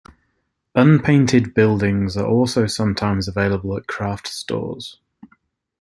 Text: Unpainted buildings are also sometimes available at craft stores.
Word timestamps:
Unpainted 0.73 1.53
buildings 1.53 2.17
are 2.17 2.25
also 2.25 2.65
sometimes 2.65 3.27
available 3.27 3.77
at 3.77 3.85
craft 3.85 4.27
stores. 4.27 4.99